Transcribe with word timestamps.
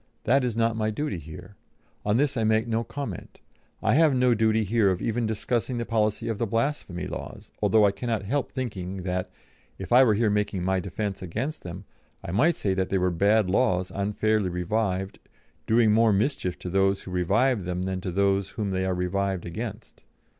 That 0.23 0.43
is 0.43 0.57
not 0.57 0.75
my 0.75 0.89
duty 0.89 1.19
here. 1.19 1.57
On 2.03 2.17
this 2.17 2.35
I 2.35 2.43
make 2.43 2.67
no 2.67 2.83
comment. 2.83 3.39
I 3.83 3.93
have 3.93 4.15
no 4.15 4.33
duty 4.33 4.63
here 4.63 4.89
of 4.89 4.99
even 4.99 5.27
discussing 5.27 5.77
the 5.77 5.85
policy 5.85 6.27
of 6.27 6.39
the 6.39 6.47
blasphemy 6.47 7.05
laws, 7.05 7.51
although 7.61 7.85
I 7.85 7.91
cannot 7.91 8.23
help 8.23 8.51
thinking 8.51 9.03
that, 9.03 9.29
if 9.77 9.91
I 9.91 10.03
were 10.03 10.15
here 10.15 10.31
making 10.31 10.63
my 10.63 10.79
defence 10.79 11.21
against 11.21 11.61
them, 11.61 11.85
I 12.25 12.31
might 12.31 12.55
say 12.55 12.73
that 12.73 12.89
they 12.89 12.97
were 12.97 13.11
bad 13.11 13.47
laws 13.47 13.91
unfairly 13.93 14.49
revived, 14.49 15.19
doing 15.67 15.91
more 15.91 16.11
mischief 16.11 16.57
to 16.57 16.71
those 16.71 17.03
who 17.03 17.11
revive 17.11 17.65
them 17.65 17.83
than 17.83 18.01
to 18.01 18.09
those 18.09 18.49
whom 18.49 18.71
they 18.71 18.85
are 18.87 18.95
revived 18.95 19.45
against. 19.45 20.01